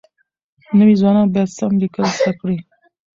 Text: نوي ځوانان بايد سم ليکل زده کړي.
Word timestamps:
نوي 0.77 0.95
ځوانان 1.01 1.27
بايد 1.33 1.49
سم 1.57 1.71
ليکل 1.81 2.03
زده 2.19 2.33
کړي. 2.39 2.57